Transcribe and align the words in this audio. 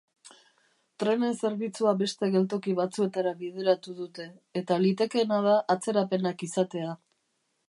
Trenen 1.03 1.35
zerbitzua 1.41 1.93
beste 1.99 2.31
geltoki 2.37 2.75
batzuetara 2.81 3.35
bideratu 3.43 3.95
dute, 4.01 4.29
eta 4.63 4.83
litekeena 4.87 5.41
da 5.51 5.57
atzerapenak 5.77 6.47
izatea. 6.51 7.01